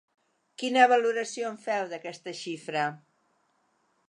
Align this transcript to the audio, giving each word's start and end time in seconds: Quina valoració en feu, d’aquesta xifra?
Quina 0.61 0.87
valoració 0.91 1.51
en 1.51 1.59
feu, 1.67 1.87
d’aquesta 1.93 2.35
xifra? 2.43 2.89